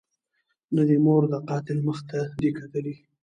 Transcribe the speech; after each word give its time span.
نه 0.75 0.83
دي 0.89 0.97
مور 1.05 1.23
د 1.31 1.35
قاتل 1.49 1.77
مخ 1.87 1.99
ته 2.09 2.19
دي 2.41 2.49
کتلي 2.57 2.95